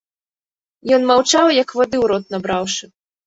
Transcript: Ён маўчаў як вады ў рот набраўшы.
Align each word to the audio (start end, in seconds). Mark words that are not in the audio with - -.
Ён 0.97 1.01
маўчаў 1.11 1.47
як 1.57 1.69
вады 1.81 1.97
ў 2.03 2.05
рот 2.13 2.25
набраўшы. 2.37 2.85